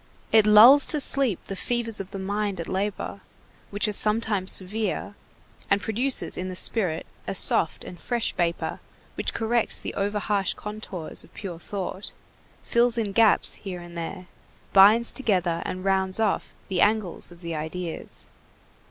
It 0.31 0.47
lulls 0.47 0.87
to 0.87 0.99
sleep 0.99 1.45
the 1.45 1.55
fevers 1.55 1.99
of 1.99 2.09
the 2.09 2.17
mind 2.17 2.59
at 2.59 2.67
labor, 2.67 3.21
which 3.69 3.87
are 3.87 3.91
sometimes 3.91 4.51
severe, 4.51 5.13
and 5.69 5.79
produces 5.79 6.39
in 6.39 6.49
the 6.49 6.55
spirit 6.55 7.05
a 7.27 7.35
soft 7.35 7.83
and 7.83 7.99
fresh 7.99 8.33
vapor 8.33 8.79
which 9.13 9.35
corrects 9.35 9.79
the 9.79 9.93
over 9.93 10.17
harsh 10.17 10.55
contours 10.55 11.23
of 11.23 11.35
pure 11.35 11.59
thought, 11.59 12.13
fills 12.63 12.97
in 12.97 13.11
gaps 13.11 13.53
here 13.61 13.79
and 13.79 13.95
there, 13.95 14.25
binds 14.73 15.13
together 15.13 15.61
and 15.67 15.85
rounds 15.85 16.19
off 16.19 16.55
the 16.67 16.81
angles 16.81 17.31
of 17.31 17.41
the 17.41 17.53
ideas. 17.53 18.25